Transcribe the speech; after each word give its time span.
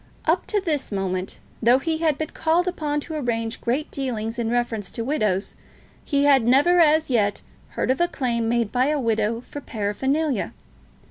Up 0.25 0.47
to 0.47 0.59
this 0.59 0.91
moment, 0.91 1.37
though 1.61 1.77
he 1.77 1.99
had 1.99 2.17
been 2.17 2.31
called 2.31 2.67
upon 2.67 3.01
to 3.01 3.13
arrange 3.13 3.61
great 3.61 3.91
dealings 3.91 4.39
in 4.39 4.49
reference 4.49 4.89
to 4.89 5.03
widows, 5.03 5.55
he 6.03 6.23
had 6.23 6.47
never 6.47 6.79
as 6.79 7.11
yet 7.11 7.43
heard 7.77 7.91
of 7.91 8.01
a 8.01 8.07
claim 8.07 8.49
made 8.49 8.71
by 8.71 8.87
a 8.87 8.99
widow 8.99 9.41
for 9.41 9.61
paraphernalia. 9.61 10.53